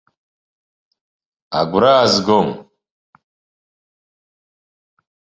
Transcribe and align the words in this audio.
Агәра 1.59 1.93
азгом. 2.03 2.47